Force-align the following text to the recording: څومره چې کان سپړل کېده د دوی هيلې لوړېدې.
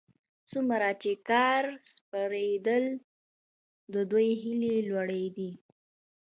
څومره 0.49 0.89
چې 1.01 1.11
کان 1.27 1.65
سپړل 1.93 2.47
کېده 2.57 2.77
د 3.93 3.95
دوی 4.11 4.29
هيلې 4.41 4.75
لوړېدې. 4.89 5.51